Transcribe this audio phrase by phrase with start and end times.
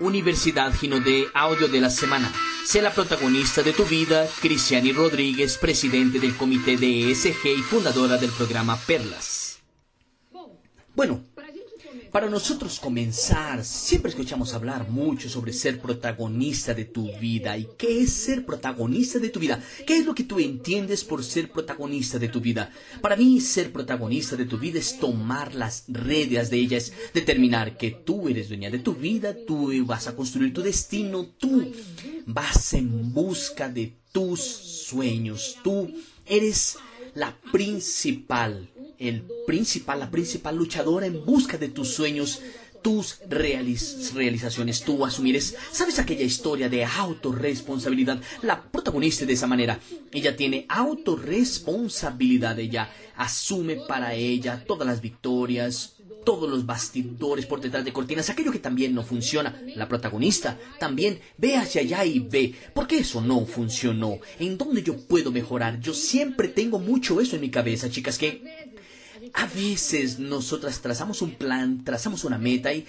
[0.00, 2.32] Universidad Gino de Audio de la Semana.
[2.64, 8.16] Sé la protagonista de tu vida, Cristiani Rodríguez, presidente del comité de ESG y fundadora
[8.16, 9.60] del programa Perlas.
[10.94, 11.24] Bueno,
[12.10, 17.56] para nosotros comenzar, siempre escuchamos hablar mucho sobre ser protagonista de tu vida.
[17.56, 19.62] ¿Y qué es ser protagonista de tu vida?
[19.86, 22.70] ¿Qué es lo que tú entiendes por ser protagonista de tu vida?
[23.00, 27.76] Para mí, ser protagonista de tu vida es tomar las redes de ella, es determinar
[27.76, 31.72] que tú eres dueña de tu vida, tú vas a construir tu destino, tú
[32.26, 35.92] vas en busca de tus sueños, tú
[36.26, 36.76] eres
[37.14, 38.68] la principal
[39.00, 42.40] el principal, la principal luchadora en busca de tus sueños,
[42.82, 45.56] tus realizaciones, tú asumires.
[45.72, 48.20] ¿Sabes aquella historia de autorresponsabilidad?
[48.42, 49.80] La protagonista de esa manera.
[50.12, 57.84] Ella tiene autorresponsabilidad, ella asume para ella todas las victorias, todos los bastidores por detrás
[57.84, 59.60] de cortinas, aquello que también no funciona.
[59.74, 64.18] La protagonista también ve hacia allá y ve, ¿por qué eso no funcionó?
[64.38, 65.80] ¿En dónde yo puedo mejorar?
[65.80, 68.69] Yo siempre tengo mucho eso en mi cabeza, chicas, que
[69.34, 72.86] a veces nosotras trazamos un plan, trazamos una meta y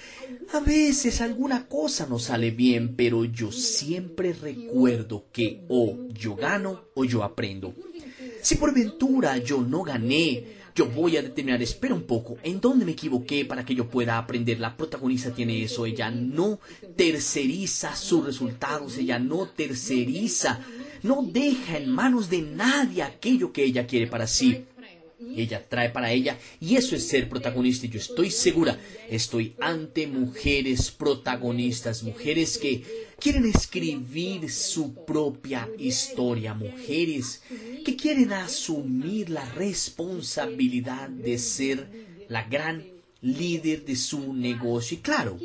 [0.54, 6.86] a veces alguna cosa nos sale bien, pero yo siempre recuerdo que o yo gano
[6.94, 7.74] o yo aprendo.
[8.42, 12.86] Si por ventura yo no gané, yo voy a determinar, espera un poco, ¿en dónde
[12.86, 14.60] me equivoqué para que yo pueda aprender?
[14.60, 16.60] La protagonista tiene eso, ella no
[16.96, 20.60] terceriza sus resultados, ella no terceriza,
[21.04, 24.66] no deja en manos de nadie aquello que ella quiere para sí
[25.36, 30.08] ella trae para ella y eso es ser protagonista y yo estoy segura, estoy ante
[30.08, 32.84] mujeres protagonistas, mujeres que
[33.20, 37.42] quieren escribir su propia historia, mujeres
[37.86, 41.88] que quieren asumir la responsabilidad de ser
[42.28, 42.84] la gran
[43.22, 44.98] líder de su negocio.
[44.98, 45.38] Y claro,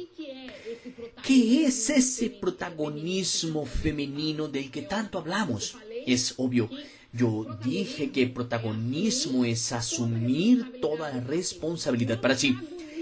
[1.22, 5.76] ¿qué es ese protagonismo femenino del que tanto hablamos?
[6.06, 6.70] Es obvio
[7.16, 12.56] yo dije que protagonismo es asumir toda responsabilidad para sí.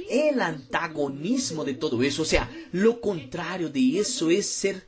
[0.09, 4.87] El antagonismo de todo eso, o sea, lo contrario de eso es ser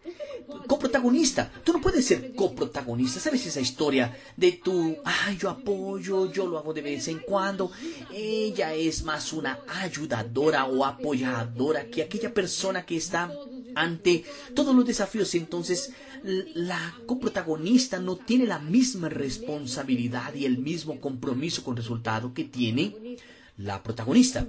[0.66, 1.50] coprotagonista.
[1.64, 3.20] Tú no puedes ser coprotagonista.
[3.20, 7.70] ¿Sabes esa historia de tu, ay, yo apoyo, yo lo hago de vez en cuando?
[8.12, 13.30] Ella es más una ayudadora o apoyadora que aquella persona que está
[13.76, 15.34] ante todos los desafíos.
[15.36, 15.92] Entonces,
[16.24, 23.16] la coprotagonista no tiene la misma responsabilidad y el mismo compromiso con resultado que tiene
[23.58, 24.46] la protagonista.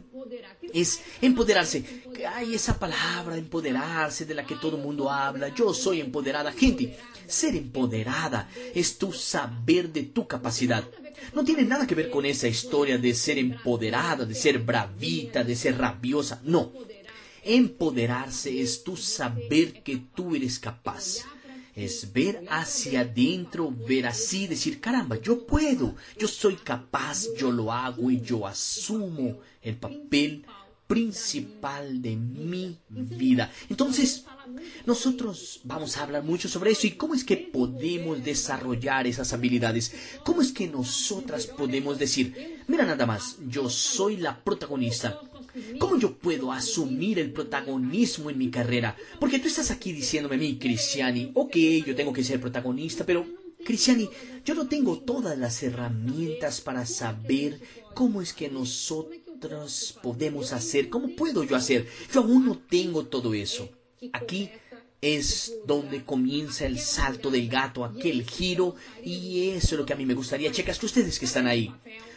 [0.74, 1.84] Es empoderarse.
[2.34, 5.50] Hay esa palabra, empoderarse, de la que todo el mundo habla.
[5.50, 6.52] Yo soy empoderada.
[6.52, 10.84] Gente, ser empoderada es tu saber de tu capacidad.
[11.34, 15.56] No tiene nada que ver con esa historia de ser empoderada, de ser bravita, de
[15.56, 16.42] ser rabiosa.
[16.44, 16.72] No.
[17.50, 21.26] Empoderarse es tu saber que tú eres capaz
[21.78, 27.72] es ver hacia adentro, ver así, decir, caramba, yo puedo, yo soy capaz, yo lo
[27.72, 30.44] hago y yo asumo el papel
[30.88, 33.52] principal de mi vida.
[33.70, 34.26] Entonces,
[34.88, 39.94] nosotros vamos a hablar mucho sobre eso y cómo es que podemos desarrollar esas habilidades.
[40.24, 45.22] ¿Cómo es que nosotras podemos decir, mira nada más, yo soy la protagonista,
[45.80, 48.96] ¿Cómo yo puedo asumir el protagonismo en mi carrera?
[49.20, 53.26] Porque tú estás aquí diciéndome a mí, Cristiani, ok, yo tengo que ser protagonista, pero,
[53.64, 54.10] Cristiani,
[54.46, 57.60] yo no tengo todas las herramientas para saber
[57.94, 61.88] cómo es que nosotros podemos hacer, cómo puedo yo hacer.
[62.14, 63.70] Yo aún no tengo todo eso.
[64.14, 64.50] Aquí
[65.02, 69.96] es donde comienza el salto del gato, aquel giro, y eso es lo que a
[69.96, 70.52] mí me gustaría.
[70.52, 71.72] Checas, que ustedes que están ahí,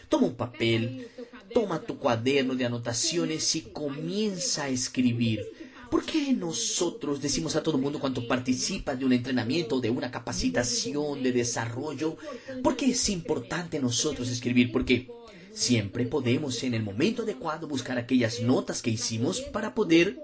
[0.08, 1.08] toma un papel,
[1.52, 5.46] toma tu cuaderno de anotaciones y comienza a escribir.
[5.90, 10.10] ¿Por qué nosotros decimos a todo el mundo cuando participa de un entrenamiento, de una
[10.10, 12.16] capacitación, de desarrollo?
[12.62, 14.70] ¿Por qué es importante nosotros escribir?
[14.70, 15.10] Porque
[15.52, 20.22] siempre podemos en el momento adecuado buscar aquellas notas que hicimos para poder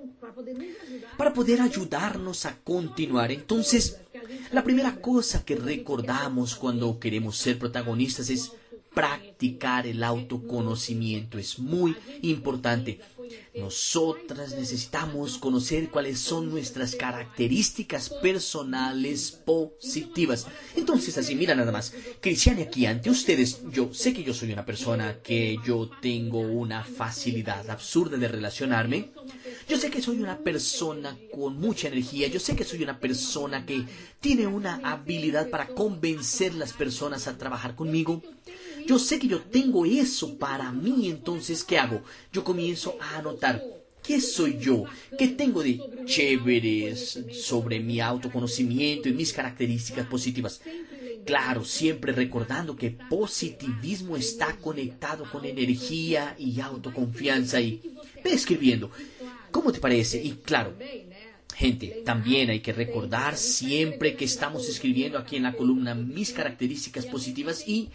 [1.17, 3.33] para poder ayudarnos a continuar.
[3.33, 3.99] Entonces,
[4.53, 8.53] la primera cosa que recordamos cuando queremos ser protagonistas es
[8.97, 11.39] practicar el autoconocimiento.
[11.39, 12.99] Es muy importante.
[13.55, 20.47] Nosotras necesitamos conocer cuáles son nuestras características personales positivas.
[20.77, 21.93] Entonces, así, mira nada más.
[22.23, 26.83] Cristiane, aquí ante ustedes, yo sé que yo soy una persona que yo tengo una
[26.83, 29.11] facilidad absurda de relacionarme.
[29.69, 32.29] Yo sé que soy una persona con mucha energía.
[32.29, 33.85] Yo sé que soy una persona que
[34.21, 38.23] tiene una habilidad para convencer las personas a trabajar conmigo.
[38.87, 42.03] Yo sé que yo tengo eso para mí, entonces, ¿qué hago?
[42.33, 43.63] Yo comienzo a anotar
[44.07, 44.85] ¿Qué soy yo?
[45.19, 50.61] ¿Qué tengo de chéveres sobre mi autoconocimiento y mis características positivas?
[51.25, 57.81] Claro, siempre recordando que positivismo está conectado con energía y autoconfianza y
[58.23, 58.93] ve escribiendo.
[59.51, 60.23] ¿Cómo te parece?
[60.23, 60.75] Y claro,
[61.57, 67.07] Gente, también hay que recordar siempre que estamos escribiendo aquí en la columna mis características
[67.07, 67.89] positivas y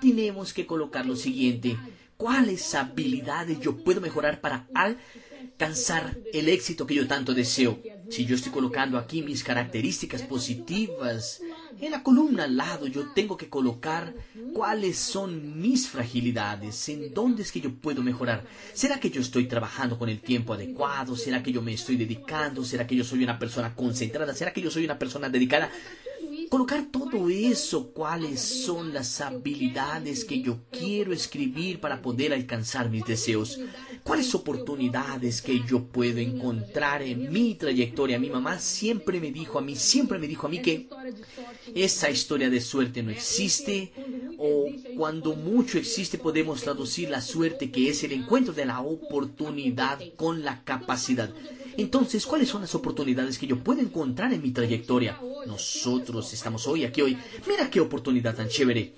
[0.00, 1.76] tenemos que colocar lo siguiente.
[2.16, 7.80] ¿Cuáles habilidades yo puedo mejorar para alcanzar el éxito que yo tanto deseo?
[8.10, 11.40] Si yo estoy colocando aquí mis características positivas,
[11.80, 14.14] en la columna al lado yo tengo que colocar
[14.52, 18.44] cuáles son mis fragilidades, en dónde es que yo puedo mejorar.
[18.72, 21.16] ¿Será que yo estoy trabajando con el tiempo adecuado?
[21.16, 22.64] ¿Será que yo me estoy dedicando?
[22.64, 24.34] ¿Será que yo soy una persona concentrada?
[24.34, 25.70] ¿Será que yo soy una persona dedicada?
[26.48, 33.04] Colocar todo eso, cuáles son las habilidades que yo quiero escribir para poder alcanzar mis
[33.04, 33.60] deseos,
[34.02, 38.18] cuáles oportunidades que yo puedo encontrar en mi trayectoria.
[38.18, 40.88] Mi mamá siempre me dijo a mí, siempre me dijo a mí que
[41.74, 43.92] esa historia de suerte no existe
[44.38, 44.66] o
[44.96, 50.42] cuando mucho existe podemos traducir la suerte que es el encuentro de la oportunidad con
[50.42, 51.30] la capacidad.
[51.78, 55.16] Entonces, ¿cuáles son las oportunidades que yo puedo encontrar en mi trayectoria?
[55.46, 57.16] Nosotros estamos hoy aquí hoy.
[57.46, 58.94] Mira qué oportunidad tan chévere.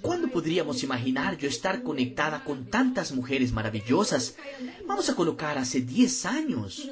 [0.00, 4.36] ¿Cuándo podríamos imaginar yo estar conectada con tantas mujeres maravillosas?
[4.86, 6.88] Vamos a colocar hace 10 años.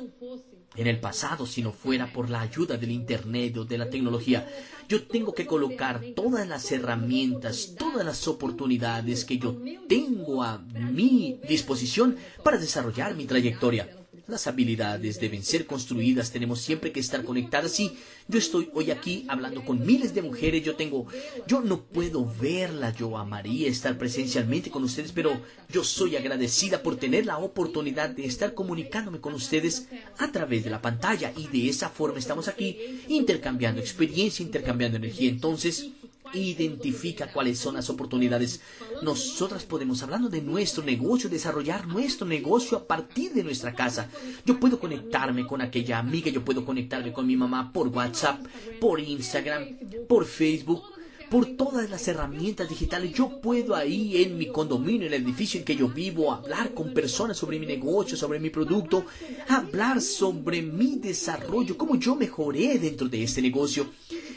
[0.74, 4.48] En el pasado, si no fuera por la ayuda del Internet o de la tecnología,
[4.88, 9.56] yo tengo que colocar todas las herramientas, todas las oportunidades que yo
[9.88, 13.99] tengo a mi disposición para desarrollar mi trayectoria.
[14.30, 17.80] Las habilidades deben ser construidas, tenemos siempre que estar conectadas.
[17.80, 17.96] Y
[18.28, 21.06] yo estoy hoy aquí hablando con miles de mujeres, yo tengo,
[21.48, 26.94] yo no puedo verla, yo amaría estar presencialmente con ustedes, pero yo soy agradecida por
[26.96, 29.88] tener la oportunidad de estar comunicándome con ustedes
[30.18, 35.28] a través de la pantalla y de esa forma estamos aquí intercambiando experiencia, intercambiando energía.
[35.28, 35.88] Entonces,
[36.34, 38.60] identifica cuáles son las oportunidades.
[39.02, 44.08] Nosotras podemos, hablando de nuestro negocio, desarrollar nuestro negocio a partir de nuestra casa.
[44.44, 48.44] Yo puedo conectarme con aquella amiga, yo puedo conectarme con mi mamá por WhatsApp,
[48.80, 49.76] por Instagram,
[50.08, 50.82] por Facebook,
[51.30, 53.12] por todas las herramientas digitales.
[53.12, 56.92] Yo puedo ahí en mi condominio, en el edificio en que yo vivo, hablar con
[56.92, 59.04] personas sobre mi negocio, sobre mi producto,
[59.48, 63.86] hablar sobre mi desarrollo, cómo yo mejoré dentro de este negocio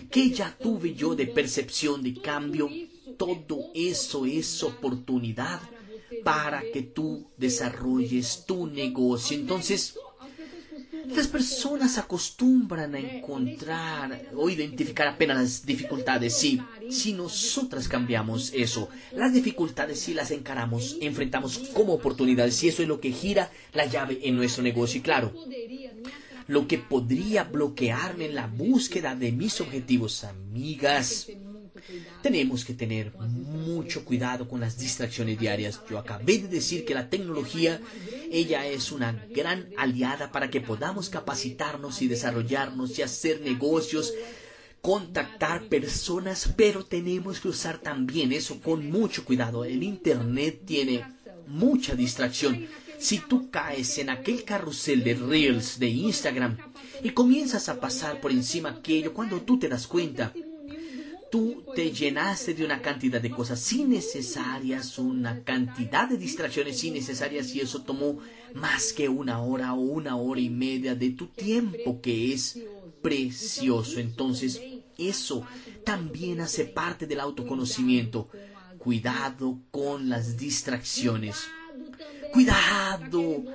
[0.07, 2.69] que ya tuve yo de percepción de cambio,
[3.17, 5.61] todo eso es oportunidad
[6.23, 9.37] para que tú desarrolles tu negocio.
[9.37, 9.95] Entonces,
[11.07, 16.35] las personas acostumbran a encontrar o identificar apenas las dificultades.
[16.37, 22.63] Sí, si nosotras cambiamos eso, las dificultades si las encaramos, enfrentamos como oportunidades.
[22.63, 24.99] Y eso es lo que gira la llave en nuestro negocio.
[24.99, 25.33] Y claro,
[26.47, 31.27] lo que podría bloquearme en la búsqueda de mis objetivos, amigas.
[32.21, 35.81] Tenemos que tener mucho cuidado con las distracciones diarias.
[35.89, 37.81] Yo acabé de decir que la tecnología,
[38.31, 44.13] ella es una gran aliada para que podamos capacitarnos y desarrollarnos y hacer negocios,
[44.81, 49.65] contactar personas, pero tenemos que usar también eso con mucho cuidado.
[49.65, 51.05] El Internet tiene
[51.47, 52.67] mucha distracción.
[53.03, 56.55] Si tú caes en aquel carrusel de Reels de Instagram
[57.03, 60.31] y comienzas a pasar por encima aquello, cuando tú te das cuenta,
[61.29, 67.59] tú te llenaste de una cantidad de cosas innecesarias, una cantidad de distracciones innecesarias y
[67.59, 68.19] eso tomó
[68.53, 72.57] más que una hora o una hora y media de tu tiempo que es
[73.01, 73.99] precioso.
[73.99, 74.61] Entonces,
[74.97, 75.45] eso
[75.83, 78.29] también hace parte del autoconocimiento.
[78.77, 81.35] Cuidado con las distracciones.
[82.33, 83.45] Cuidado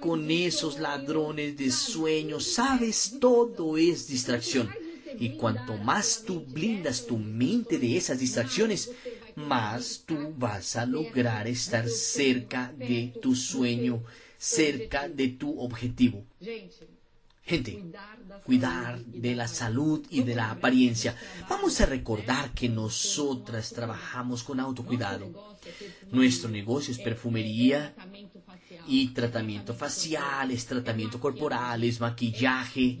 [0.00, 2.44] con esos ladrones de sueños.
[2.44, 4.70] Sabes, todo es distracción.
[5.18, 8.92] Y cuanto más tú blindas tu mente de esas distracciones,
[9.34, 14.04] más tú vas a lograr estar cerca de tu sueño,
[14.36, 16.24] cerca de tu objetivo.
[17.48, 17.82] Gente,
[18.44, 21.16] cuidar de la salud y de la apariencia.
[21.48, 25.58] Vamos a recordar que nosotras trabajamos con autocuidado.
[26.12, 27.94] Nuestro negocio es perfumería
[28.86, 32.98] y tratamiento facial, es tratamiento corporal, es maquillaje,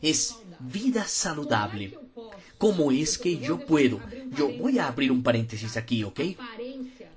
[0.00, 1.98] es vida saludable.
[2.56, 4.00] ¿Cómo es que yo puedo?
[4.36, 6.20] Yo voy a abrir un paréntesis aquí, ¿ok?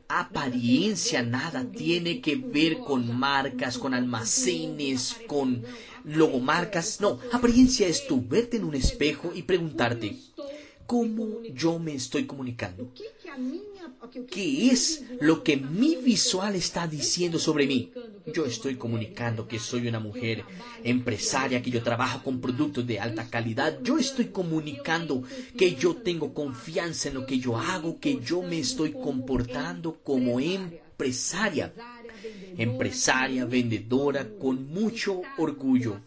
[0.07, 5.63] Apariencia nada tiene que ver con marcas, con almacenes, con
[6.03, 7.01] logomarcas.
[7.01, 10.17] No, apariencia es tú verte en un espejo y preguntarte,
[10.85, 12.91] ¿cómo yo me estoy comunicando?
[14.29, 17.91] ¿Qué es lo que mi visual está diciendo sobre mí?
[18.33, 20.43] yo estoy comunicando que soy una mujer
[20.83, 23.79] empresaria, que yo trabajo con productos de alta calidad.
[23.83, 25.23] Yo estoy comunicando
[25.57, 30.39] que yo tengo confianza en lo que yo hago, que yo me estoy comportando como
[30.39, 31.73] empresaria.
[32.61, 35.99] Empresaria, vendedora, con mucho orgullo.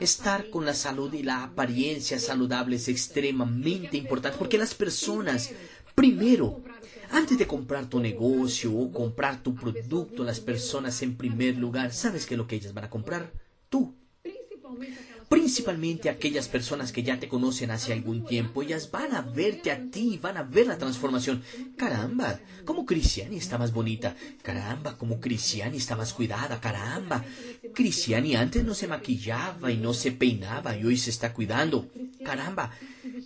[0.00, 5.52] Estar con la salud y la apariencia saludable es extremadamente importante porque las personas,
[5.94, 6.62] primero,
[7.10, 12.26] antes de comprar tu negocio o comprar tu producto, las personas en primer lugar, ¿sabes
[12.26, 13.32] qué es lo que ellas van a comprar?
[13.68, 13.94] Tú.
[15.28, 19.90] Principalmente aquellas personas que ya te conocen hace algún tiempo, ellas van a verte a
[19.90, 21.42] ti, van a ver la transformación.
[21.76, 24.14] Caramba, como Cristiani está más bonita.
[24.42, 26.60] Caramba, como Cristiani está más cuidada.
[26.60, 27.24] Caramba,
[27.74, 31.90] Cristiani antes no se maquillaba y no se peinaba y hoy se está cuidando.
[32.24, 32.70] Caramba,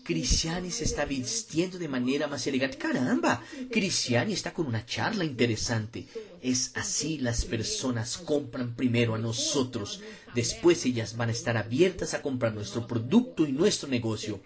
[0.02, 2.78] Cristiani se está vistiendo de manera más elegante.
[2.78, 6.07] Caramba, Cristiani está con una charla interesante.
[6.42, 10.00] Es así las personas compran primero a nosotros.
[10.35, 14.40] Después ellas van a estar abiertas a comprar nuestro producto y nuestro negocio.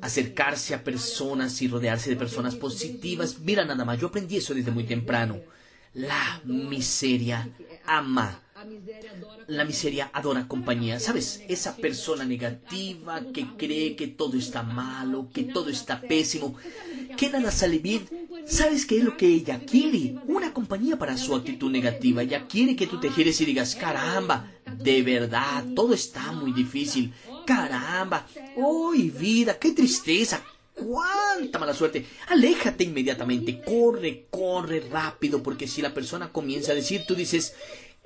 [0.00, 3.38] Acercarse a personas y rodearse de personas positivas.
[3.40, 5.40] Mira nada más, yo aprendí eso desde muy temprano.
[5.94, 7.48] La miseria
[7.84, 8.42] ama
[9.48, 10.98] la miseria adora compañía.
[10.98, 11.42] ¿Sabes?
[11.48, 16.56] Esa persona negativa que cree que todo está malo, que todo está pésimo,
[17.16, 18.08] que nada sale bien.
[18.46, 20.14] ¿Sabes qué es lo que ella quiere?
[20.28, 22.22] Una compañía para su actitud negativa.
[22.22, 27.12] Ella quiere que tú te gires y digas, caramba, de verdad, todo está muy difícil.
[27.44, 28.26] Caramba,
[28.56, 29.58] ¡uy, vida!
[29.58, 30.42] ¡Qué tristeza!
[30.74, 32.06] ¡Cuánta mala suerte!
[32.28, 37.54] Aléjate inmediatamente, corre, corre rápido, porque si la persona comienza a decir, tú dices,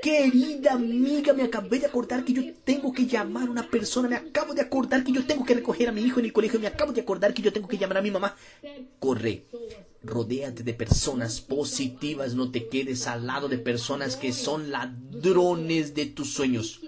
[0.00, 4.16] Querida amiga, me acabé de acordar que yo tengo que llamar a una persona, me
[4.16, 6.68] acabo de acordar que yo tengo que recoger a mi hijo en el colegio, me
[6.68, 8.34] acabo de acordar que yo tengo que llamar a mi mamá.
[8.98, 9.44] Corre,
[10.02, 16.06] rodéate de personas positivas, no te quedes al lado de personas que son ladrones de
[16.06, 16.80] tus sueños.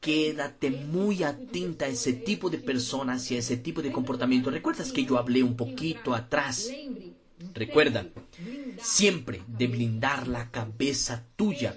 [0.00, 4.50] Quédate muy atenta a ese tipo de personas y a ese tipo de comportamiento.
[4.50, 6.70] ¿Recuerdas que yo hablé un poquito atrás?
[7.54, 8.06] Recuerda,
[8.80, 11.76] siempre de blindar la cabeza tuya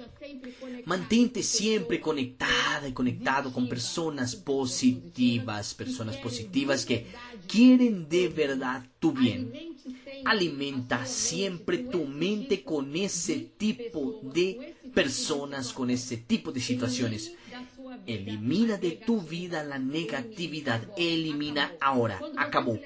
[0.85, 7.05] Mantente siempre conectada y conectado con personas positivas, personas positivas que
[7.47, 9.70] quieren de verdad tu bien.
[10.25, 17.33] Alimenta siempre tu mente con ese tipo de personas, con ese tipo de situaciones.
[18.05, 20.81] Elimina de tu vida la negatividad.
[20.97, 22.19] Elimina ahora.
[22.37, 22.79] Acabó.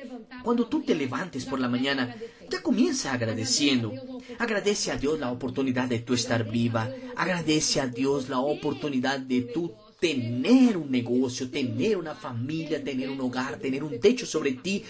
[0.43, 2.15] Cuando tú te levantes por la mañana,
[2.49, 3.93] ya comienza agradeciendo.
[4.39, 6.89] Agradece a Dios la oportunidad de tú estar viva.
[7.15, 13.21] Agradece a Dios la oportunidad de tú tener un negocio, tener una familia, tener un
[13.21, 14.83] hogar, tener un techo sobre ti.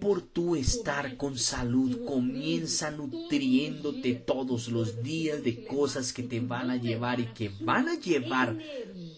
[0.00, 6.70] Por tu estar con salud, comienza nutriéndote todos los días de cosas que te van
[6.70, 8.56] a llevar y que van a llevar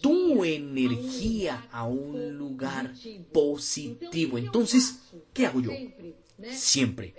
[0.01, 2.93] tu energía a un lugar
[3.31, 4.37] positivo.
[4.37, 4.99] Entonces,
[5.33, 5.71] ¿qué hago yo?
[6.51, 7.13] Siempre.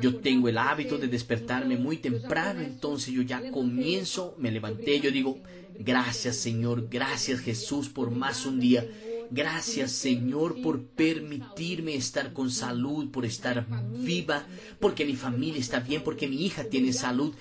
[0.00, 5.10] Yo tengo el hábito de despertarme muy temprano, entonces yo ya comienzo, me levanté, yo
[5.10, 5.38] digo,
[5.78, 8.86] gracias Señor, gracias Jesús por más un día.
[9.30, 14.44] Gracias Señor por permitirme estar con salud, por estar viva,
[14.80, 17.34] porque mi familia está bien, porque mi hija tiene salud.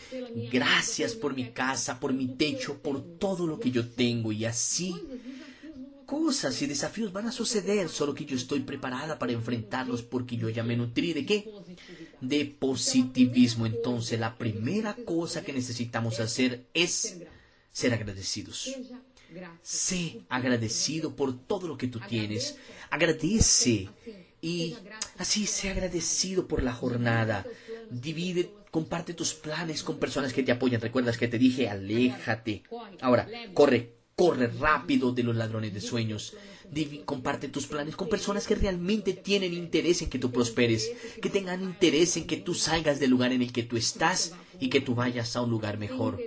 [0.52, 4.32] Gracias por mi casa, por mi techo, por todo lo que yo tengo.
[4.32, 4.96] Y así
[6.10, 10.50] cosas y desafíos van a suceder, solo que yo estoy preparada para enfrentarlos porque yo
[10.50, 11.48] ya me nutrí de qué?
[12.20, 13.68] De positivismo.
[13.68, 17.18] Entonces la primera cosa que necesitamos hacer es
[17.72, 18.76] ser agradecidos.
[19.62, 22.58] Sé agradecido por todo lo que tú tienes.
[22.90, 23.90] Agradece.
[24.42, 24.76] Y
[25.18, 27.46] así sé agradecido por la jornada.
[27.90, 30.82] Divide, comparte tus planes con personas que te apoyan.
[30.82, 32.64] Recuerdas que te dije, aléjate.
[33.02, 36.36] Ahora, corre, corre rápido de los ladrones de sueños.
[37.06, 41.62] comparte tus planes con personas que realmente tienen interés en que tú prosperes, que tengan
[41.62, 44.96] interés en que tú salgas del lugar en el que tú estás y que tú
[44.96, 46.20] vayas a un lugar mejor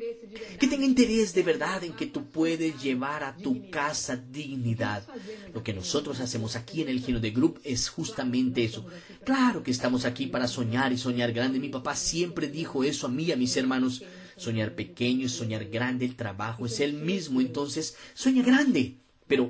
[0.59, 5.05] que tenga interés de verdad en que tú puedes llevar a tu casa dignidad.
[5.53, 8.87] Lo que nosotros hacemos aquí en el Gino de Group es justamente eso.
[9.25, 11.59] Claro que estamos aquí para soñar y soñar grande.
[11.59, 14.03] Mi papá siempre dijo eso a mí y a mis hermanos.
[14.37, 19.02] Soñar pequeño y soñar grande, el trabajo es el mismo, entonces sueña grande.
[19.33, 19.45] Pero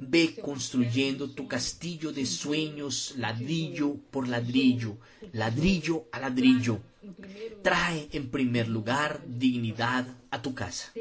[0.00, 4.96] ve construyendo tu castillo de sueños ladrillo por ladrillo,
[5.32, 6.80] ladrillo a ladrillo
[7.62, 10.92] Trae en primer lugar dignidad a tu casa.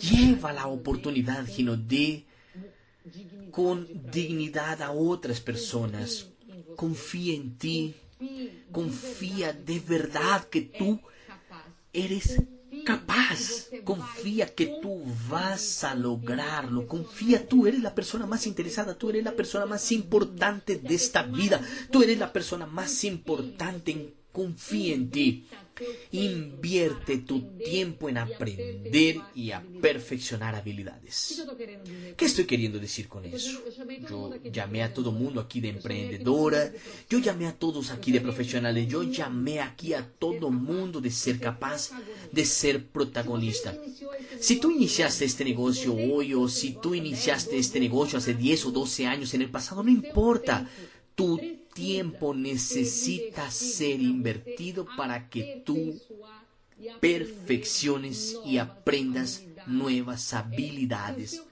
[0.00, 2.24] Lleva la oportunidad, Gino, de
[3.50, 6.28] con dignidad a otras personas.
[6.76, 7.94] Confía en ti.
[8.72, 11.00] Confía de verdad que tú
[11.92, 12.42] eres
[12.86, 13.68] capaz.
[13.84, 16.86] Confía que tú vas a lograrlo.
[16.86, 21.22] Confía, tú eres la persona más interesada, tú eres la persona más importante de esta
[21.24, 21.60] vida.
[21.90, 25.48] Tú eres la persona más importante confía en ti.
[26.12, 31.44] Invierte tu tiempo en aprender y a perfeccionar habilidades.
[32.16, 33.62] ¿Qué estoy queriendo decir con eso?
[34.08, 36.72] Yo llamé a todo mundo aquí de emprendedora,
[37.08, 41.38] yo llamé a todos aquí de profesionales, yo llamé aquí a todo mundo de ser
[41.38, 41.90] capaz
[42.32, 43.76] de ser protagonista.
[44.40, 48.70] Si tú iniciaste este negocio hoy o si tú iniciaste este negocio hace 10 o
[48.70, 50.68] 12 años en el pasado, no importa.
[51.14, 51.40] Tu
[51.76, 56.00] tiempo necesita ser invertido para que tú
[57.00, 61.42] perfecciones y aprendas nuevas habilidades.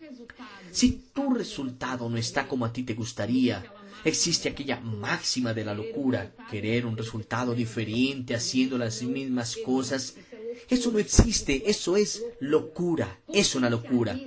[0.72, 3.64] Si tu resultado no está como a ti te gustaría,
[4.04, 10.16] existe aquella máxima de la locura, querer un resultado diferente haciendo las mismas cosas.
[10.70, 14.18] Eso no existe, eso es locura, es una locura.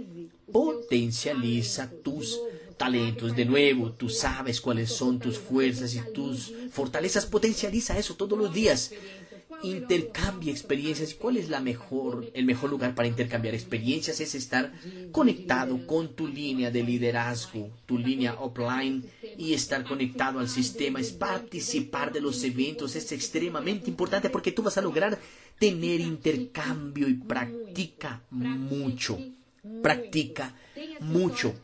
[0.52, 2.40] Potencializa tus
[2.78, 3.36] talentos.
[3.36, 7.26] De nuevo, tú sabes cuáles son tus fuerzas y tus fortalezas.
[7.26, 8.92] Potencializa eso todos los días.
[9.64, 11.16] Intercambia experiencias.
[11.16, 14.20] ¿Cuál es la mejor, el mejor lugar para intercambiar experiencias?
[14.20, 14.72] Es estar
[15.12, 19.04] conectado con tu línea de liderazgo, tu línea offline
[19.38, 21.00] y estar conectado al sistema.
[21.00, 22.96] Es participar de los eventos.
[22.96, 25.18] Es extremadamente importante porque tú vas a lograr
[25.58, 29.18] tener intercambio y practica mucho.
[29.82, 30.56] Practica
[31.00, 31.56] mucho.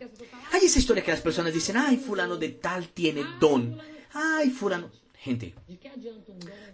[0.63, 3.77] Esa historia que las personas dicen, ay, fulano de tal tiene don.
[4.13, 4.89] Ay, fulano.
[5.19, 5.55] Gente,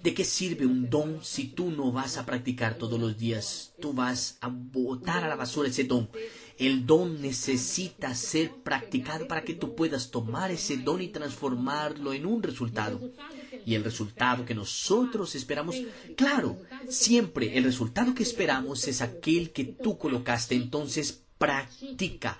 [0.03, 3.73] ¿de qué sirve un don si tú no vas a practicar todos los días?
[3.81, 6.07] Tú vas a botar a la basura ese don.
[6.59, 12.27] El don necesita ser practicado para que tú puedas tomar ese don y transformarlo en
[12.27, 12.99] un resultado.
[13.65, 15.75] Y el resultado que nosotros esperamos,
[16.15, 20.55] claro, siempre el resultado que esperamos es aquel que tú colocaste.
[20.55, 22.37] Entonces, practica,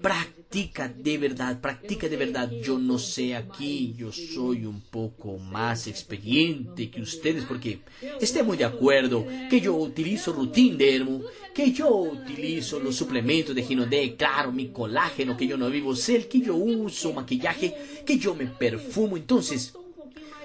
[0.00, 2.50] practica de verdad, practica de verdad.
[2.50, 7.80] Yo no sé aquí, yo soy un poco más experiente que ustedes porque
[8.18, 11.20] estemos de acuerdo que yo utilizo rutin dermo,
[11.54, 16.26] que yo utilizo los suplementos de Ginodé, claro, mi colágeno, que yo no vivo cel,
[16.26, 17.74] que yo uso maquillaje,
[18.06, 19.18] que yo me perfumo.
[19.18, 19.74] Entonces,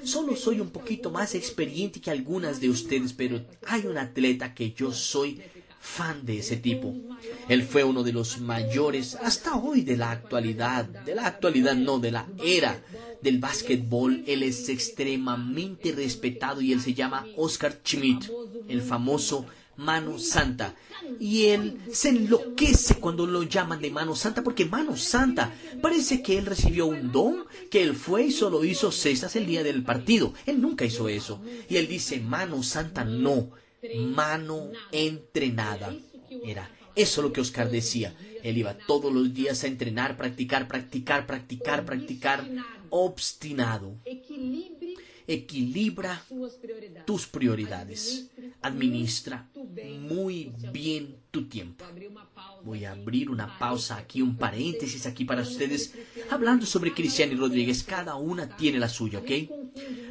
[0.03, 4.73] solo soy un poquito más experiente que algunas de ustedes, pero hay un atleta que
[4.73, 5.39] yo soy
[5.83, 6.95] fan de ese tipo.
[7.49, 11.99] Él fue uno de los mayores hasta hoy de la actualidad, de la actualidad no,
[11.99, 12.81] de la era
[13.21, 14.23] del básquetbol.
[14.25, 18.31] Él es extremadamente respetado y él se llama Oscar Schmidt,
[18.69, 20.73] el famoso Mano Santa.
[21.19, 26.37] Y él se enloquece cuando lo llaman de Mano Santa, porque Mano Santa parece que
[26.37, 30.33] él recibió un don, que él fue y solo hizo cestas el día del partido.
[30.45, 31.41] Él nunca hizo eso.
[31.69, 33.51] Y él dice, Mano Santa no
[33.95, 35.95] mano entrenada.
[36.43, 38.13] Era eso lo que Oscar decía.
[38.43, 42.45] Él iba todos los días a entrenar, practicar, practicar, practicar, practicar,
[42.89, 43.95] obstinado.
[45.27, 46.23] Equilibra
[47.05, 48.29] tus prioridades.
[48.61, 49.49] Administra
[49.99, 51.85] muy bien tu tiempo.
[52.63, 55.93] Voy a abrir una pausa aquí, un paréntesis aquí para ustedes,
[56.29, 57.83] hablando sobre Cristiane Rodríguez.
[57.83, 59.31] Cada una tiene la suya, ¿ok?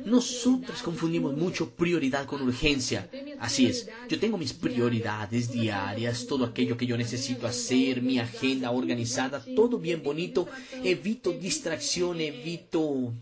[0.04, 3.08] Nosotros confundimos mucho prioridad con urgencia.
[3.38, 8.70] Así es, yo tengo mis prioridades diarias, todo aquello que yo necesito hacer, mi agenda
[8.70, 10.48] organizada, todo bien bonito.
[10.82, 13.12] Evito distracción, evito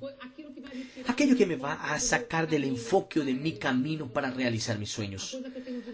[1.07, 5.39] aquello que me va a sacar del enfoque de mi camino para realizar mis sueños.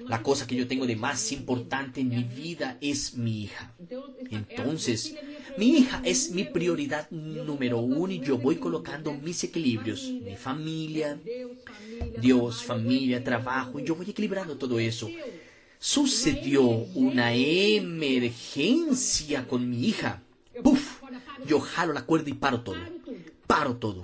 [0.09, 3.73] La cosa que yo tengo de más importante en mi vida es mi hija.
[4.31, 5.15] Entonces,
[5.57, 11.19] mi hija es mi prioridad número uno y yo voy colocando mis equilibrios, mi familia,
[12.21, 15.09] Dios, familia, trabajo, y yo voy equilibrando todo eso.
[15.79, 20.23] Sucedió una emergencia con mi hija.
[20.63, 21.03] ¡Puf!
[21.47, 22.79] Yo jalo la cuerda y paro todo.
[23.47, 24.03] Paro todo.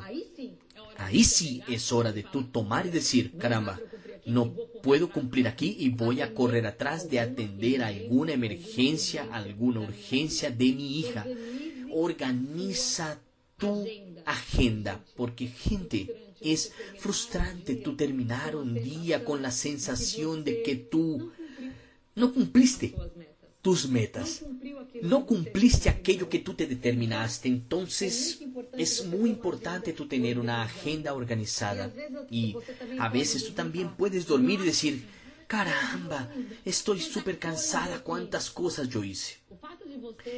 [1.03, 3.81] Ahí sí es hora de tú tomar y decir, caramba,
[4.25, 10.51] no puedo cumplir aquí y voy a correr atrás de atender alguna emergencia, alguna urgencia
[10.51, 11.27] de mi hija.
[11.93, 13.21] Organiza
[13.59, 13.87] tu
[14.25, 21.31] agenda, porque gente, es frustrante tú terminar un día con la sensación de que tú
[22.15, 22.95] no cumpliste
[23.63, 24.45] tus metas.
[25.01, 27.49] No cumpliste aquello que tú te determinaste.
[27.49, 28.41] Entonces
[28.77, 31.91] es muy importante tú tener una agenda organizada.
[32.29, 32.57] Y
[32.99, 35.05] a veces tú también puedes dormir y decir,
[35.47, 36.29] caramba,
[36.65, 39.37] estoy súper cansada, cuántas cosas yo hice.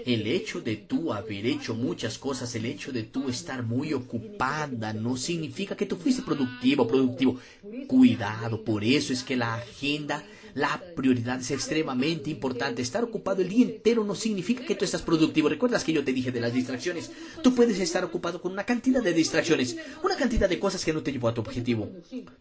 [0.04, 4.92] El hecho de tú haber hecho muchas cosas, el hecho de tú estar muy ocupada,
[4.92, 7.38] no significa que tú fuiste productivo, productivo.
[7.86, 10.22] Cuidado, por eso es que la agenda
[10.54, 12.80] la prioridad es extremadamente importante.
[12.80, 15.48] Estar ocupado el día entero no significa que tú estás productivo.
[15.48, 17.10] ¿Recuerdas que yo te dije de las distracciones?
[17.42, 21.02] Tú puedes estar ocupado con una cantidad de distracciones, una cantidad de cosas que no
[21.02, 21.90] te llevó a tu objetivo.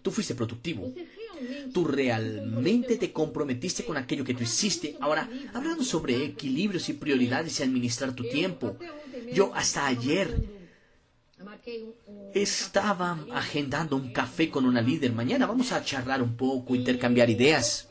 [0.02, 0.94] Tú fuiste productivo.
[1.74, 4.96] Tú realmente te comprometiste con aquello que tú hiciste.
[5.00, 8.78] Ahora, hablando sobre equilibrios y prioridades y administrar tu tiempo,
[9.34, 10.64] yo hasta ayer
[12.34, 15.14] estaba agendando un café con una líder.
[15.14, 17.88] Mañana vamos a charlar un poco, intercambiar ideas.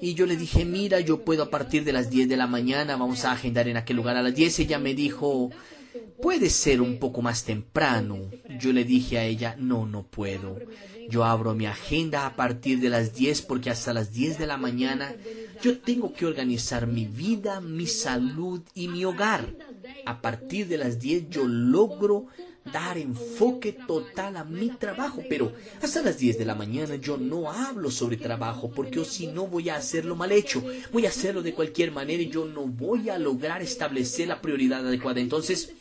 [0.00, 2.96] Y yo le dije, mira, yo puedo a partir de las 10 de la mañana,
[2.96, 4.60] vamos a agendar en aquel lugar a las 10.
[4.60, 5.50] Ella me dijo,
[6.20, 8.18] puede ser un poco más temprano.
[8.58, 10.58] Yo le dije a ella, no, no puedo.
[11.08, 14.56] Yo abro mi agenda a partir de las 10 porque hasta las 10 de la
[14.56, 15.14] mañana
[15.62, 19.54] yo tengo que organizar mi vida, mi salud y mi hogar.
[20.06, 22.26] A partir de las 10 yo logro
[22.72, 27.50] dar enfoque total a mi trabajo, pero hasta las 10 de la mañana yo no
[27.50, 31.54] hablo sobre trabajo porque si no voy a hacerlo mal hecho, voy a hacerlo de
[31.54, 35.20] cualquier manera y yo no voy a lograr establecer la prioridad adecuada.
[35.20, 35.72] Entonces,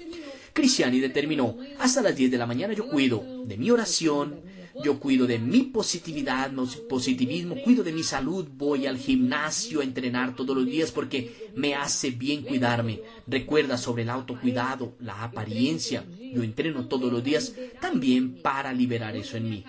[0.54, 4.41] Cristiani determinó, hasta las 10 de la mañana yo cuido de mi oración,
[4.84, 6.51] yo cuido de mi positividad,
[6.89, 11.75] positivismo, cuido de mi salud, voy al gimnasio a entrenar todos los días porque me
[11.75, 13.01] hace bien cuidarme.
[13.27, 16.05] Recuerda sobre el autocuidado, la apariencia.
[16.34, 19.63] Yo entreno todos los días también para liberar eso en mí.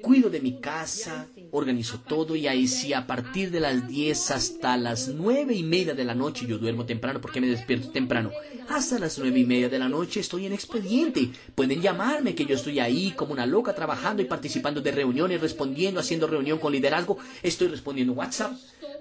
[0.00, 4.76] Cuido de mi casa, organizo todo y ahí sí a partir de las 10 hasta
[4.78, 8.30] las nueve y media de la noche yo duermo temprano porque me despierto temprano.
[8.68, 11.30] Hasta las nueve y media de la noche estoy en expediente.
[11.54, 16.00] Pueden llamarme que yo estoy ahí como una loca trabajando y participando de reuniones, respondiendo,
[16.00, 17.18] haciendo reunión con liderazgo.
[17.42, 18.52] Estoy respondiendo WhatsApp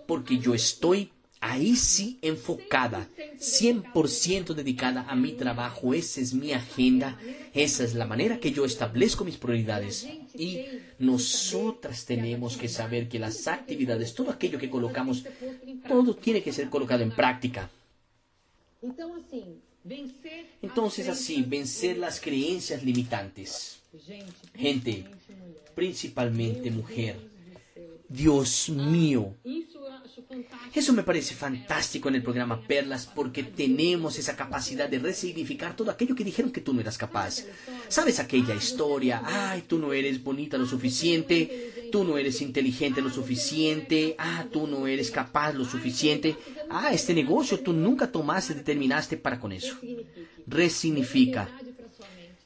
[0.05, 1.09] porque yo estoy
[1.41, 7.19] ahí sí enfocada, 100% dedicada a mi trabajo, esa es mi agenda,
[7.53, 10.07] esa es la manera que yo establezco mis prioridades.
[10.35, 10.65] Y
[10.99, 15.25] nosotras tenemos que saber que las actividades, todo aquello que colocamos,
[15.87, 17.69] todo tiene que ser colocado en práctica.
[20.61, 23.81] Entonces así, vencer las creencias limitantes.
[24.55, 25.05] Gente,
[25.73, 27.31] principalmente mujer.
[28.07, 29.33] Dios mío,
[30.73, 35.91] eso me parece fantástico en el programa Perlas porque tenemos esa capacidad de resignificar todo
[35.91, 37.45] aquello que dijeron que tú no eras capaz.
[37.87, 39.21] ¿Sabes aquella historia?
[39.25, 44.67] Ay, tú no eres bonita lo suficiente, tú no eres inteligente lo suficiente, ah, tú
[44.67, 46.35] no eres capaz lo suficiente,
[46.69, 49.77] ah, este negocio tú nunca tomaste, determinaste para con eso.
[50.47, 51.49] Resignifica.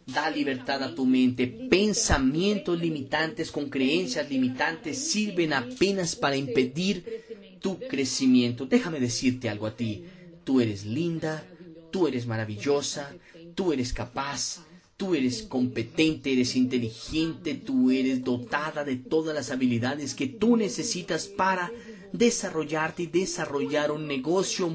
[0.06, 1.48] Da libertad a tu mente.
[1.48, 8.66] Pensamientos limitantes con creencias limitantes sirven apenas para impedir tu crecimiento.
[8.66, 10.06] Déjame decirte algo a ti.
[10.44, 11.44] Tú eres linda,
[11.92, 13.16] tú eres maravillosa,
[13.56, 14.60] tú eres capaz,
[14.98, 21.28] tú eres competente, eres inteligente, tú eres dotada de todas las habilidades que tú necesitas
[21.28, 21.72] para
[22.18, 24.72] desarrollarte y desarrollar un negocio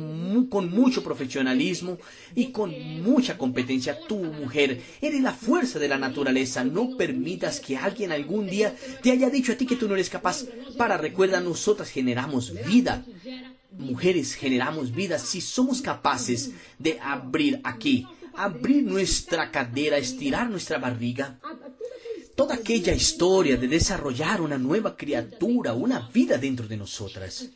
[0.49, 1.99] con mucho profesionalismo
[2.35, 2.73] y con
[3.03, 3.99] mucha competencia.
[4.09, 6.65] Tú, mujer, eres la fuerza de la naturaleza.
[6.65, 10.11] No permitas que alguien algún día te haya dicho a ti que tú no eres
[10.11, 10.45] capaz.
[10.77, 13.05] Para recuerda, nosotras generamos vida.
[13.79, 21.39] Mujeres generamos vida si somos capaces de abrir aquí, abrir nuestra cadera, estirar nuestra barriga
[22.41, 27.51] toda aquella historia de desarrollar una nueva criatura, una vida dentro de nosotras.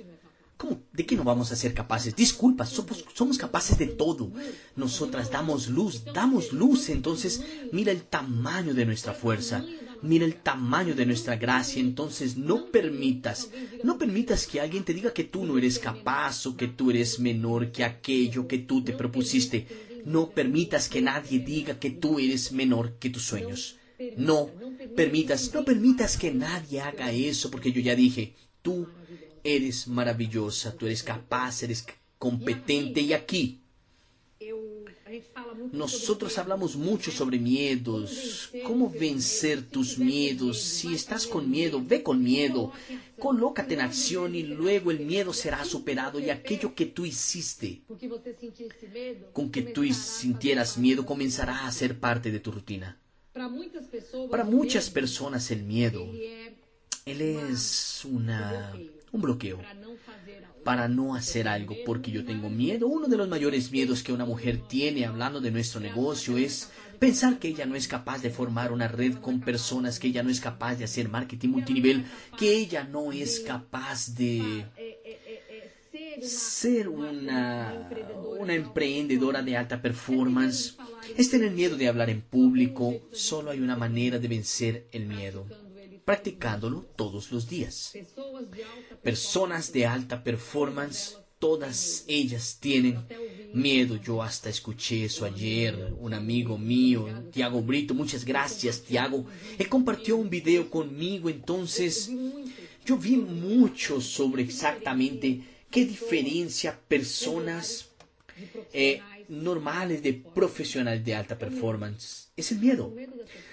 [0.58, 0.82] ¿Cómo?
[0.92, 2.14] ¿De qué no vamos a ser capaces?
[2.14, 4.30] Disculpa, somos, somos capaces de todo.
[4.76, 6.90] Nosotras damos luz, damos luz.
[6.90, 7.42] Entonces,
[7.72, 9.64] mira el tamaño de nuestra fuerza.
[10.02, 11.80] Mira el tamaño de nuestra gracia.
[11.80, 13.48] Entonces, no permitas,
[13.82, 17.18] no permitas que alguien te diga que tú no eres capaz o que tú eres
[17.20, 19.66] menor que aquello que tú te propusiste.
[20.04, 23.78] No permitas que nadie diga que tú eres menor que tus sueños.
[24.16, 24.50] No
[24.96, 28.86] permitas, no permitas que nadie haga eso, porque yo ya dije, tú
[29.42, 31.84] eres maravillosa, tú eres capaz, eres
[32.18, 33.60] competente y aquí
[35.72, 40.60] nosotros hablamos mucho sobre miedos, cómo vencer tus miedos.
[40.60, 42.72] Si estás con miedo, ve con miedo,
[43.18, 47.82] colócate en acción y luego el miedo será superado y aquello que tú hiciste,
[49.32, 52.98] con que tú sintieras miedo, comenzará a ser parte de tu rutina.
[54.30, 56.08] Para muchas personas el miedo,
[57.04, 58.72] él es una,
[59.10, 59.60] un bloqueo
[60.64, 61.74] para no hacer algo.
[61.84, 62.86] porque yo tengo miedo.
[62.86, 67.38] Uno de los mayores miedos que una mujer tiene hablando de nuestro negocio es pensar
[67.38, 70.40] que ella no es capaz de formar una red con personas, que ella no es
[70.40, 72.04] capaz de hacer marketing multinivel,
[72.38, 74.64] que ella no es capaz de
[76.22, 77.88] ser una,
[78.38, 80.76] una emprendedora de alta performance
[81.16, 83.00] es tener miedo de hablar en público.
[83.12, 85.46] Solo hay una manera de vencer el miedo,
[86.04, 87.92] practicándolo todos los días.
[89.02, 93.04] Personas de alta performance, todas ellas tienen
[93.52, 93.96] miedo.
[93.96, 95.94] Yo hasta escuché eso ayer.
[95.98, 99.26] Un amigo mío, Tiago Brito, muchas gracias, Tiago.
[99.58, 102.10] Él compartió un video conmigo, entonces
[102.84, 107.90] yo vi mucho sobre exactamente qué diferencia personas
[108.72, 112.28] eh, normales de profesionales de alta performance.
[112.36, 112.94] Es el miedo.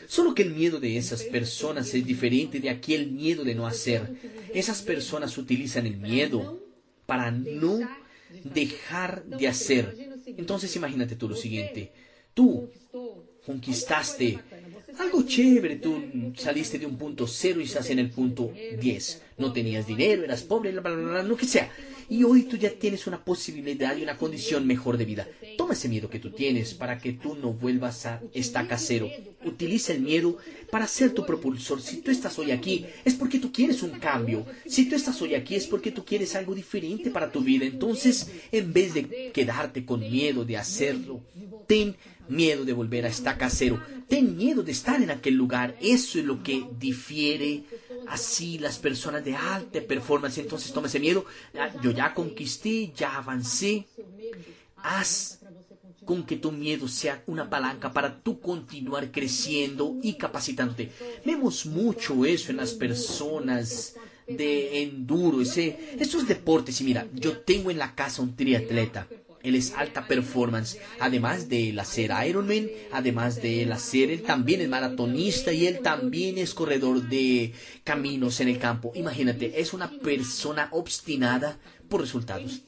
[0.07, 4.03] Solo que el miedo de esas personas es diferente de aquel miedo de no hacer.
[4.53, 6.63] Esas personas utilizan el miedo
[7.07, 7.79] para no
[8.43, 9.97] dejar de hacer.
[10.27, 11.91] Entonces imagínate tú lo siguiente.
[12.35, 12.69] Tú
[13.47, 14.39] conquistaste
[15.01, 16.01] algo chévere, tú
[16.35, 19.21] saliste de un punto cero y estás en el punto 10.
[19.37, 21.71] No tenías dinero, eras pobre, bla, bla, bla, lo que sea.
[22.11, 25.27] Y hoy tú ya tienes una posibilidad y una condición mejor de vida.
[25.57, 29.09] Toma ese miedo que tú tienes para que tú no vuelvas a estaca cero.
[29.45, 30.37] Utiliza el miedo
[30.69, 31.81] para ser tu propulsor.
[31.81, 34.45] Si tú estás hoy aquí es porque tú quieres un cambio.
[34.65, 37.65] Si tú estás hoy aquí es porque tú quieres algo diferente para tu vida.
[37.65, 41.21] Entonces, en vez de quedarte con miedo de hacerlo,
[41.65, 41.95] ten
[42.31, 43.81] miedo de volver a estaca cero.
[44.07, 45.75] Ten miedo de estar en aquel lugar.
[45.81, 47.63] Eso es lo que difiere
[48.07, 50.37] así las personas de alta performance.
[50.37, 51.25] Entonces toma ese miedo.
[51.57, 53.85] Ah, yo ya conquisté, ya avancé.
[54.77, 55.39] Haz
[56.05, 60.91] con que tu miedo sea una palanca para tú continuar creciendo y capacitándote.
[61.23, 63.95] Vemos mucho eso en las personas
[64.27, 66.81] de enduro, ese, estos deportes.
[66.81, 69.07] Y mira, yo tengo en la casa un triatleta.
[69.43, 70.77] Él es alta performance.
[70.99, 75.79] Además de él hacer Ironman, además de él hacer, él también es maratonista y él
[75.79, 78.91] también es corredor de caminos en el campo.
[78.95, 82.61] Imagínate, es una persona obstinada por resultados.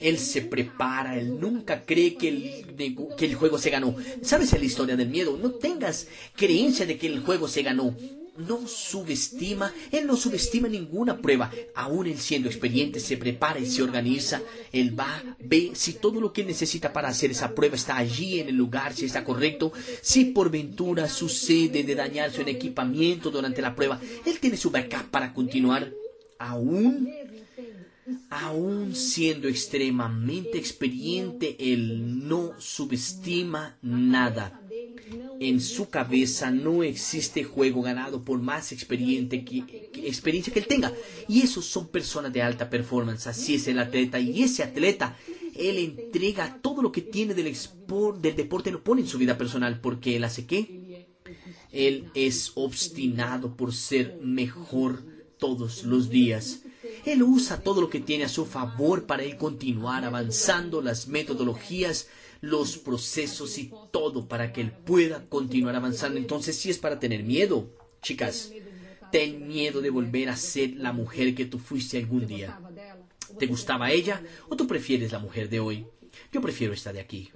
[0.00, 3.94] Él se prepara, él nunca cree que el, que el juego se ganó.
[4.22, 5.38] ¿Sabes la historia del miedo?
[5.40, 7.94] No tengas creencia de que el juego se ganó
[8.36, 13.82] no subestima, él no subestima ninguna prueba, aún él siendo experiente se prepara y se
[13.82, 14.42] organiza,
[14.72, 18.48] él va, ve si todo lo que necesita para hacer esa prueba está allí en
[18.48, 23.74] el lugar, si está correcto, si por ventura sucede de dañarse un equipamiento durante la
[23.74, 25.92] prueba, él tiene su backup para continuar,
[26.38, 27.08] aún
[28.28, 34.60] aún siendo extremadamente experiente, él no subestima nada
[35.40, 40.92] en su cabeza no existe juego ganado por más experiencia que, experiencia que él tenga.
[41.28, 43.26] Y esos son personas de alta performance.
[43.26, 44.20] Así es el atleta.
[44.20, 45.16] Y ese atleta,
[45.54, 47.54] él entrega todo lo que tiene del,
[48.20, 49.80] del deporte, lo pone en su vida personal.
[49.80, 51.08] Porque él hace qué?
[51.72, 55.02] Él es obstinado por ser mejor
[55.38, 56.60] todos los días.
[57.04, 62.08] Él usa todo lo que tiene a su favor para él continuar avanzando las metodologías
[62.44, 66.18] los procesos y todo para que él pueda continuar avanzando.
[66.18, 67.70] Entonces, si es para tener miedo,
[68.02, 68.52] chicas,
[69.10, 72.60] ten miedo de volver a ser la mujer que tú fuiste algún día.
[73.38, 75.86] ¿Te gustaba ella o tú prefieres la mujer de hoy?
[76.32, 77.30] Yo prefiero esta de aquí.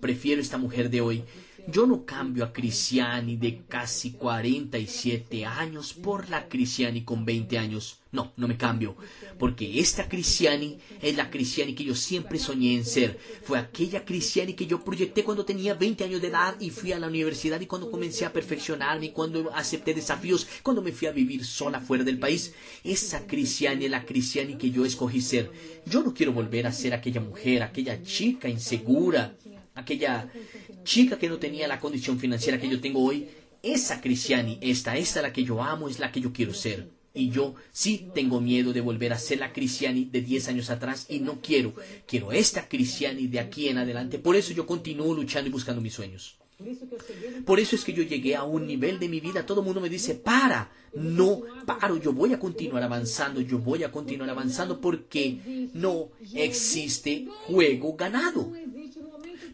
[0.00, 1.24] Prefiero esta mujer de hoy
[1.68, 7.98] yo no cambio a Cristiani de casi 47 años por la Cristiani con 20 años.
[8.10, 8.96] No, no me cambio.
[9.38, 13.18] Porque esta Cristiani es la Cristiani que yo siempre soñé en ser.
[13.42, 16.98] Fue aquella Cristiani que yo proyecté cuando tenía 20 años de edad y fui a
[16.98, 21.12] la universidad y cuando comencé a perfeccionarme, y cuando acepté desafíos, cuando me fui a
[21.12, 22.52] vivir sola fuera del país.
[22.84, 25.50] Esa Cristiani es la Cristiani que yo escogí ser.
[25.86, 29.36] Yo no quiero volver a ser aquella mujer, aquella chica insegura,
[29.74, 30.30] aquella
[30.84, 33.28] chica que no tenía la condición financiera que yo tengo hoy,
[33.62, 36.88] esa Cristiani, esta, esta la que yo amo, es la que yo quiero ser.
[37.14, 41.06] Y yo sí tengo miedo de volver a ser la Cristiani de 10 años atrás
[41.08, 41.74] y no quiero.
[42.06, 44.18] Quiero esta Cristiani de aquí en adelante.
[44.18, 46.38] Por eso yo continúo luchando y buscando mis sueños.
[47.44, 49.80] Por eso es que yo llegué a un nivel de mi vida, todo el mundo
[49.80, 54.80] me dice, para, no paro, yo voy a continuar avanzando, yo voy a continuar avanzando
[54.80, 58.52] porque no existe juego ganado.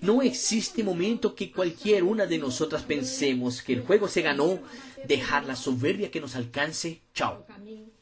[0.01, 4.61] No existe momento que cualquier una de nosotras pensemos que el juego se ganó,
[5.07, 7.47] dejar la soberbia que nos alcance, chao.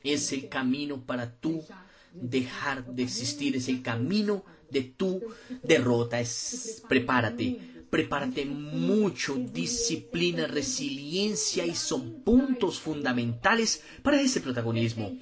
[0.02, 1.64] Es el camino para tú
[2.12, 5.22] dejar de existir, es el camino de tu
[5.62, 6.20] derrota.
[6.20, 15.16] Es prepárate Prepárate mucho, disciplina, resiliencia y son puntos fundamentales para ese protagonismo.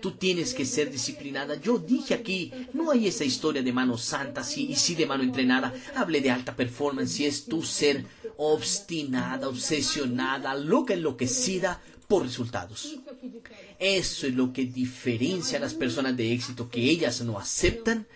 [0.00, 1.60] Tú tienes que ser disciplinada.
[1.60, 5.24] Yo dije aquí, no hay esa historia de mano santa sí, y sí de mano
[5.24, 5.74] entrenada.
[5.96, 8.04] Hablé de alta performance y es tu ser
[8.36, 13.00] obstinada, obsesionada, loca, enloquecida por resultados.
[13.80, 18.06] Eso es lo que diferencia a las personas de éxito, que ellas no aceptan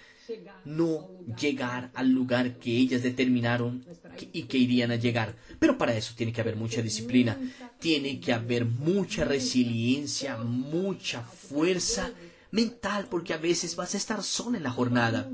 [0.64, 1.08] no
[1.40, 3.84] llegar al lugar que ellas determinaron
[4.32, 5.34] y que irían a llegar.
[5.58, 7.38] Pero para eso tiene que haber mucha disciplina,
[7.78, 12.10] tiene que haber mucha resiliencia, mucha fuerza
[12.50, 15.30] mental, porque a veces vas a estar sola en la jornada.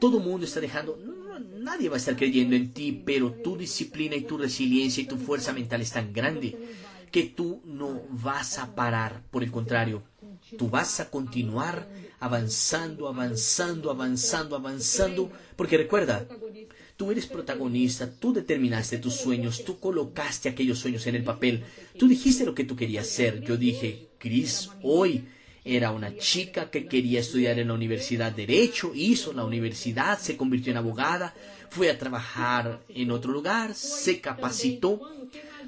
[0.00, 0.98] Todo mundo está dejando,
[1.58, 5.16] nadie va a estar creyendo en ti, pero tu disciplina y tu resiliencia y tu
[5.16, 6.56] fuerza mental es tan grande
[7.10, 10.02] que tú no vas a parar, por el contrario,
[10.56, 11.88] tú vas a continuar
[12.20, 16.26] avanzando, avanzando, avanzando, avanzando, porque recuerda,
[16.96, 21.64] tú eres protagonista, tú determinaste tus sueños, tú colocaste aquellos sueños en el papel,
[21.98, 25.24] tú dijiste lo que tú querías ser, yo dije, Cris, hoy
[25.64, 30.70] era una chica que quería estudiar en la universidad Derecho, hizo la universidad, se convirtió
[30.70, 31.34] en abogada,
[31.70, 35.00] fue a trabajar en otro lugar, se capacitó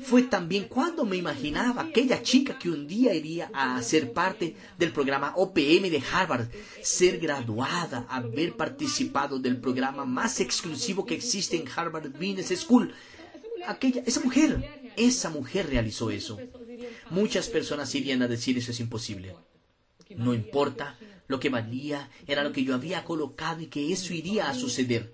[0.03, 4.93] fue también cuando me imaginaba aquella chica que un día iría a ser parte del
[4.93, 6.49] programa OPM de Harvard,
[6.83, 12.93] ser graduada, haber participado del programa más exclusivo que existe en Harvard Business School.
[13.67, 16.39] Aquella, esa mujer, esa mujer realizó eso.
[17.11, 19.35] Muchas personas irían a decir eso es imposible.
[20.17, 20.97] No importa,
[21.29, 25.13] lo que valía era lo que yo había colocado y que eso iría a suceder.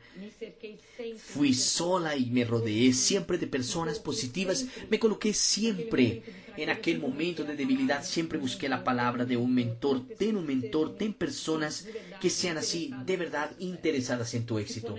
[1.18, 4.66] Fui sola y me rodeé siempre de personas positivas.
[4.90, 6.22] Me coloqué siempre
[6.57, 8.05] en aquel momento de debilidad.
[8.05, 10.03] Siempre busqué la palabra de un mentor.
[10.18, 11.87] Ten un mentor, ten personas
[12.20, 14.96] que sean así de verdad interesadas en tu éxito.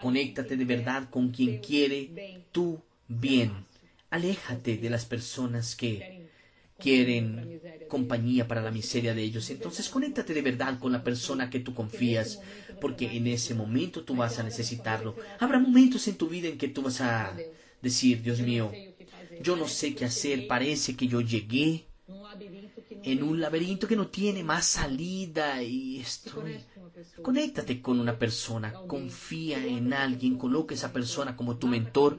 [0.00, 3.52] Conéctate de verdad con quien quiere tu bien.
[4.10, 6.25] Aléjate de las personas que
[6.78, 9.50] quieren compañía para la miseria de ellos.
[9.50, 12.40] Entonces conéctate de verdad con la persona que tú confías,
[12.80, 15.16] porque en ese momento tú vas a necesitarlo.
[15.38, 17.36] Habrá momentos en tu vida en que tú vas a
[17.80, 18.72] decir, Dios mío,
[19.42, 21.86] yo no sé qué hacer, parece que yo llegué
[23.02, 26.60] en un laberinto que no tiene más salida y estoy...
[27.22, 32.18] Conéctate con una persona, confía en alguien, coloca esa persona como tu mentor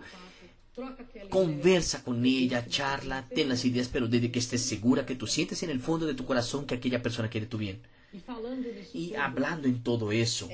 [1.29, 5.63] Conversa con ella, charla, ten las ideas, pero desde que estés segura que tú sientes
[5.63, 7.81] en el fondo de tu corazón que aquella persona quiere tu bien.
[8.93, 10.49] Y hablando en todo eso,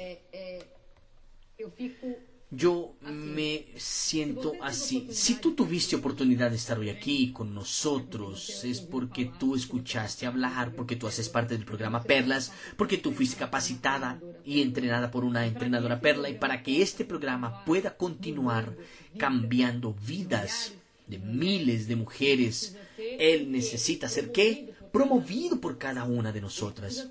[2.56, 5.08] yo me siento así.
[5.12, 10.74] Si tú tuviste oportunidad de estar hoy aquí con nosotros, es porque tú escuchaste hablar,
[10.76, 15.46] porque tú haces parte del programa Perlas, porque tú fuiste capacitada y entrenada por una
[15.46, 18.76] entrenadora Perla y para que este programa pueda continuar
[19.18, 20.74] cambiando vidas
[21.08, 24.73] de miles de mujeres, él necesita ser qué?
[24.94, 27.10] Promovido por cada una de nosotras.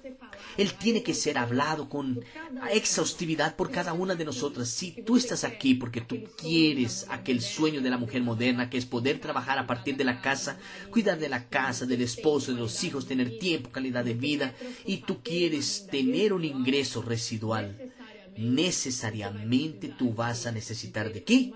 [0.57, 2.25] Él tiene que ser hablado con
[2.71, 4.69] exhaustividad por cada una de nosotras.
[4.69, 8.87] Si tú estás aquí porque tú quieres aquel sueño de la mujer moderna, que es
[8.87, 10.59] poder trabajar a partir de la casa,
[10.93, 14.55] cuidar de la casa, del esposo, de los hijos, tener tiempo, calidad de vida,
[14.87, 17.93] y tú quieres tener un ingreso residual,
[18.37, 21.53] necesariamente tú vas a necesitar de qué?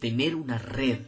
[0.00, 0.98] Tener una red.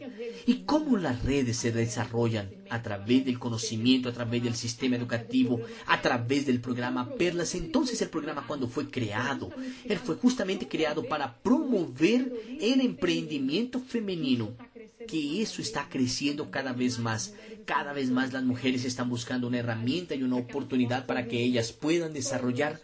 [0.45, 2.49] ¿Y cómo las redes se desarrollan?
[2.69, 7.55] A través del conocimiento, a través del sistema educativo, a través del programa Perlas.
[7.55, 9.51] Entonces el programa cuando fue creado,
[9.85, 14.55] él fue justamente creado para promover el emprendimiento femenino
[15.07, 17.33] que eso está creciendo cada vez más.
[17.65, 21.71] Cada vez más las mujeres están buscando una herramienta y una oportunidad para que ellas
[21.71, 22.79] puedan desarrollar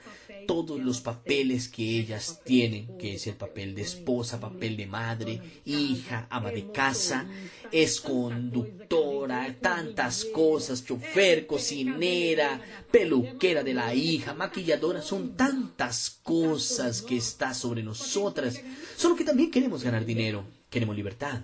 [0.48, 5.42] todos los papeles que ellas tienen, que es el papel de esposa, papel de madre,
[5.66, 7.26] hija, ama de casa,
[7.72, 17.18] es conductora, tantas cosas, chofer, cocinera, peluquera de la hija, maquilladora, son tantas cosas que
[17.18, 18.62] está sobre nosotras,
[18.96, 21.42] solo que también queremos ganar dinero, queremos libertad.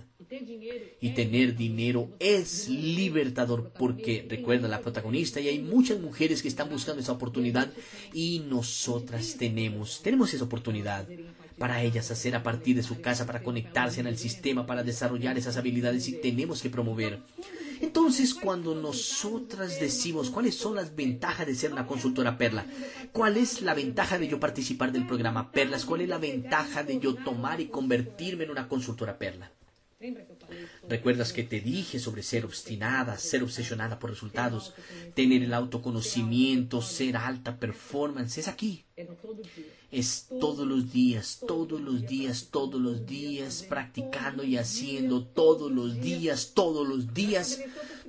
[1.01, 6.69] Y tener dinero es libertador porque recuerda la protagonista y hay muchas mujeres que están
[6.69, 7.69] buscando esa oportunidad
[8.13, 11.05] y nosotras tenemos, tenemos esa oportunidad
[11.57, 15.37] para ellas hacer a partir de su casa, para conectarse en el sistema, para desarrollar
[15.37, 17.19] esas habilidades y tenemos que promover.
[17.81, 22.65] Entonces, cuando nosotras decimos cuáles son las ventajas de ser una consultora Perla,
[23.11, 26.99] cuál es la ventaja de yo participar del programa Perlas, cuál es la ventaja de
[26.99, 29.51] yo tomar y convertirme en una consultora Perla.
[30.87, 34.73] ¿Recuerdas que te dije sobre ser obstinada, ser obsesionada por resultados,
[35.15, 38.37] tener el autoconocimiento, ser alta performance?
[38.37, 38.85] Es aquí.
[39.91, 46.01] Es todos los días, todos los días, todos los días, practicando y haciendo todos los
[46.01, 47.59] días, todos los días.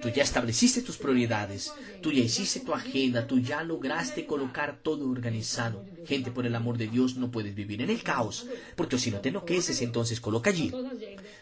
[0.00, 5.10] Tú ya estableciste tus prioridades, tú ya hiciste tu agenda, tú ya lograste colocar todo
[5.10, 5.84] organizado.
[6.06, 8.46] Gente, por el amor de Dios, no puedes vivir en el caos,
[8.76, 10.72] porque si no te enloqueces, entonces coloca allí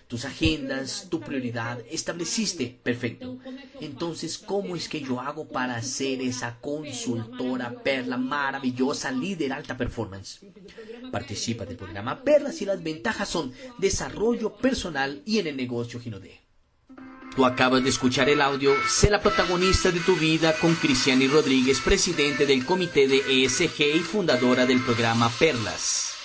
[0.07, 3.38] tus agendas, tu prioridad, estableciste, perfecto.
[3.80, 10.40] Entonces, ¿cómo es que yo hago para ser esa consultora perla maravillosa, líder alta performance?
[11.11, 16.45] Participa del programa Perlas y las ventajas son desarrollo personal y en el negocio Ginodé.
[17.37, 21.80] Tú acabas de escuchar el audio Sé la protagonista de tu vida con Cristiani Rodríguez,
[21.80, 26.15] presidente del comité de ESG y fundadora del programa Perlas.